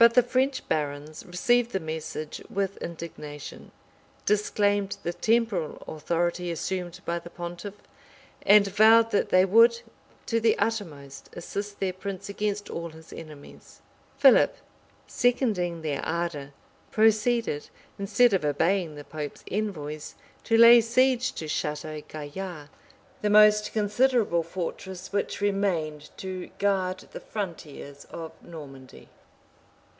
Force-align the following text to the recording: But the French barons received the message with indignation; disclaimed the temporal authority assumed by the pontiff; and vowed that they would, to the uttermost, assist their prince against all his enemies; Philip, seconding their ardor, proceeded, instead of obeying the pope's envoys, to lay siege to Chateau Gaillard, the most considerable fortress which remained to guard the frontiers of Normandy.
But 0.00 0.14
the 0.14 0.22
French 0.22 0.68
barons 0.68 1.26
received 1.26 1.72
the 1.72 1.80
message 1.80 2.40
with 2.48 2.76
indignation; 2.76 3.72
disclaimed 4.26 4.96
the 5.02 5.12
temporal 5.12 5.82
authority 5.92 6.52
assumed 6.52 7.00
by 7.04 7.18
the 7.18 7.30
pontiff; 7.30 7.74
and 8.42 8.64
vowed 8.68 9.10
that 9.10 9.30
they 9.30 9.44
would, 9.44 9.80
to 10.26 10.38
the 10.38 10.56
uttermost, 10.56 11.30
assist 11.32 11.80
their 11.80 11.92
prince 11.92 12.28
against 12.28 12.70
all 12.70 12.90
his 12.90 13.12
enemies; 13.12 13.80
Philip, 14.16 14.54
seconding 15.08 15.82
their 15.82 16.04
ardor, 16.06 16.52
proceeded, 16.92 17.68
instead 17.98 18.32
of 18.32 18.44
obeying 18.44 18.94
the 18.94 19.02
pope's 19.02 19.42
envoys, 19.50 20.14
to 20.44 20.56
lay 20.56 20.80
siege 20.80 21.32
to 21.32 21.48
Chateau 21.48 22.02
Gaillard, 22.06 22.68
the 23.20 23.30
most 23.30 23.72
considerable 23.72 24.44
fortress 24.44 25.12
which 25.12 25.40
remained 25.40 26.16
to 26.18 26.50
guard 26.60 27.08
the 27.10 27.18
frontiers 27.20 28.04
of 28.12 28.30
Normandy. 28.40 29.08